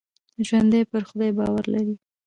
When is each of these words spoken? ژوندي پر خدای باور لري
ژوندي 0.47 0.81
پر 0.91 1.01
خدای 1.09 1.31
باور 1.37 1.65
لري 1.73 1.95